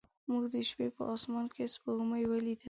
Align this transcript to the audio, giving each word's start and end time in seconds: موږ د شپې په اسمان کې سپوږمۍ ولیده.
موږ 0.29 0.43
د 0.53 0.55
شپې 0.67 0.87
په 0.95 1.03
اسمان 1.13 1.45
کې 1.53 1.63
سپوږمۍ 1.73 2.23
ولیده. 2.27 2.59